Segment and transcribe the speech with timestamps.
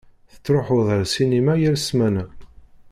[0.31, 2.25] Tettṛuḥuḍ ar ssinima yal ssmana.